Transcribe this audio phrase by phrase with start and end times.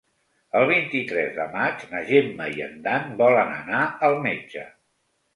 [0.59, 4.65] El vint-i-tres de maig na Gemma i en Dan volen anar al metge.